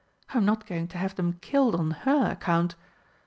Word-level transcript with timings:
I'm 0.33 0.45
not 0.45 0.65
going 0.65 0.87
to 0.87 0.97
have 0.97 1.13
them 1.13 1.33
killed 1.41 1.75
on 1.75 1.91
her 1.91 2.31
account. 2.31 2.73